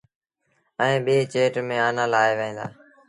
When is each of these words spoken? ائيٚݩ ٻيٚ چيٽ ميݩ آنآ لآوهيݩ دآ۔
ائيٚݩ 0.81 1.03
ٻيٚ 1.05 1.29
چيٽ 1.31 1.53
ميݩ 1.67 1.83
آنآ 1.87 2.05
لآوهيݩ 2.11 2.55
دآ۔ 2.57 2.65